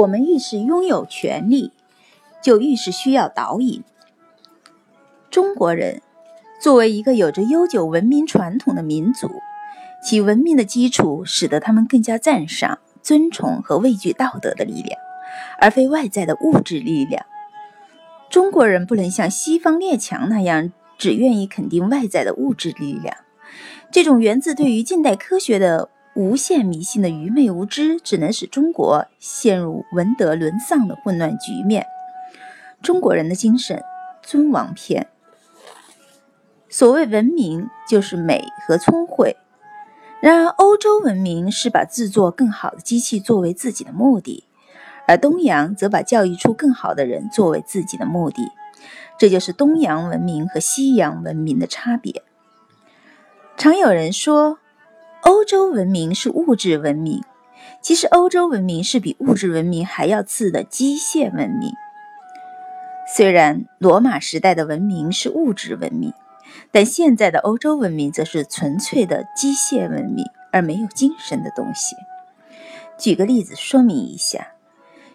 [0.00, 1.72] 我们越是拥有权利，
[2.42, 3.82] 就越是需要导引。
[5.30, 6.00] 中国人
[6.60, 9.28] 作为一个有着悠久文明传统的民族，
[10.02, 14.98] 其文明的基础使得他们更加赞赏、尊崇和畏惧道德的力量，
[15.58, 17.26] 而非外在的物质力量。
[18.30, 23.16] 中国人不能像西方列强那样，只愿意肯定外在的物质力量。
[23.90, 25.90] 这种源自对于近代科学的。
[26.14, 31.86] 无限迷信的愚昧无知，只能使中国陷入文德沦丧的混乱局面。
[32.82, 33.82] 中国人的精神，
[34.22, 35.08] 尊王篇。
[36.68, 39.36] 所谓文明，就是美和聪慧。
[40.20, 44.44] 然而，欧洲文明是把制作更好的机器作为自己的目的，
[45.06, 48.50] 而东洋则把教育出更好的人作为自己的目的。
[49.18, 52.22] 这就是东洋文明和西洋文明的差别。
[53.56, 54.59] 常有人说。
[55.30, 57.22] 欧洲文明是物质文明，
[57.80, 61.72] 其实欧洲文明是比物质文明还要次的机械文明。
[63.14, 66.12] 虽然罗马时代的文明是物质文明，
[66.72, 71.94] 但现在的欧洲文明则是纯粹的机械文明，而没有精神的东西。
[72.98, 74.48] 举个例子说明一下，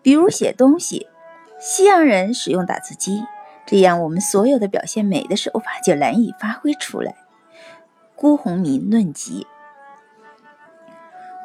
[0.00, 1.06] 比如写东西，
[1.60, 3.24] 西洋人使用打字机，
[3.66, 7.14] 这样我们所有的表现美的手法就难以发挥出来。
[8.16, 9.46] 辜鸿铭论集。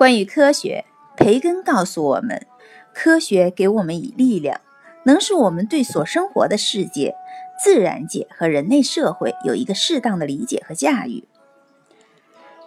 [0.03, 0.83] 关于科学，
[1.15, 2.45] 培根告诉我们，
[2.93, 4.59] 科学给我们以力量，
[5.05, 7.15] 能使我们对所生活的世界、
[7.57, 11.23] 自然界和人类社会有一个适当的理解和驾驭。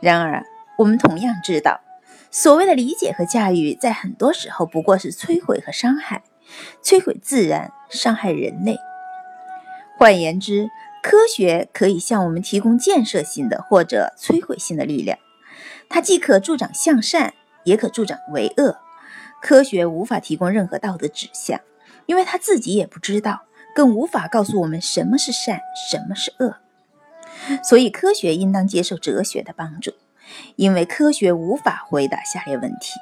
[0.00, 0.46] 然而，
[0.78, 1.82] 我们同样知道，
[2.30, 6.22] 所谓的理解和驾驭，在很多时候不过是摧毁和伤害，
[6.82, 8.78] 摧毁自然，伤害人类。
[9.98, 10.70] 换言之，
[11.02, 15.18] 科学可以向我们提供建设性的或者摧毁性的力量。
[15.88, 18.78] 它既可助长向善，也可助长为恶。
[19.40, 21.60] 科学无法提供任何道德指向，
[22.06, 23.42] 因为它自己也不知道，
[23.74, 26.56] 更无法告诉我们什么是善，什么是恶。
[27.62, 29.92] 所以，科学应当接受哲学的帮助，
[30.56, 32.98] 因为科学无法回答下列问题：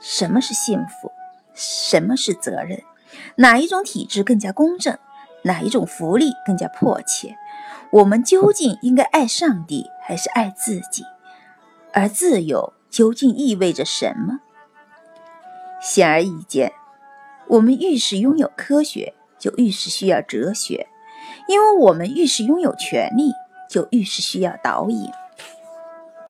[0.00, 1.10] 什么是幸福？
[1.54, 2.82] 什么是责任？
[3.36, 4.98] 哪一种体制更加公正？
[5.44, 7.36] 哪一种福利更加迫切？
[7.90, 11.04] 我们究竟应该爱上帝，还是爱自己？
[11.92, 14.40] 而自由究竟意味着什么？
[15.80, 16.72] 显而易见，
[17.48, 20.86] 我们越是拥有科学，就越是需要哲学，
[21.48, 23.32] 因为我们越是拥有权利，
[23.68, 25.10] 就越是需要导引。